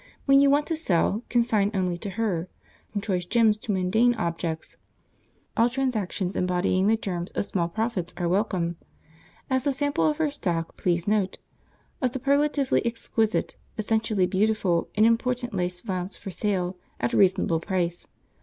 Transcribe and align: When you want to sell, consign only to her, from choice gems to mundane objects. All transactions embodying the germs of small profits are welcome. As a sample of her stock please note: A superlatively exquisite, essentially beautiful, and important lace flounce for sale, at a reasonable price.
When 0.25 0.39
you 0.39 0.49
want 0.49 0.65
to 0.65 0.75
sell, 0.75 1.21
consign 1.29 1.69
only 1.75 1.95
to 1.99 2.09
her, 2.09 2.49
from 2.91 3.01
choice 3.01 3.23
gems 3.23 3.55
to 3.57 3.71
mundane 3.71 4.15
objects. 4.15 4.75
All 5.55 5.69
transactions 5.69 6.35
embodying 6.35 6.87
the 6.87 6.97
germs 6.97 7.29
of 7.33 7.45
small 7.45 7.67
profits 7.69 8.11
are 8.17 8.27
welcome. 8.27 8.77
As 9.47 9.67
a 9.67 9.71
sample 9.73 10.09
of 10.09 10.17
her 10.17 10.31
stock 10.31 10.75
please 10.75 11.07
note: 11.07 11.37
A 12.01 12.07
superlatively 12.07 12.83
exquisite, 12.83 13.57
essentially 13.77 14.25
beautiful, 14.25 14.89
and 14.95 15.05
important 15.05 15.53
lace 15.53 15.79
flounce 15.81 16.17
for 16.17 16.31
sale, 16.31 16.77
at 16.99 17.13
a 17.13 17.17
reasonable 17.17 17.59
price. 17.59 18.07